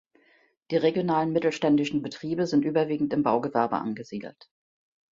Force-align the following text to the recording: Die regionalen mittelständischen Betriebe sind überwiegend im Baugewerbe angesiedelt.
Die 0.71 0.77
regionalen 0.77 1.31
mittelständischen 1.31 2.01
Betriebe 2.01 2.47
sind 2.47 2.65
überwiegend 2.65 3.13
im 3.13 3.21
Baugewerbe 3.21 3.75
angesiedelt. 3.77 4.49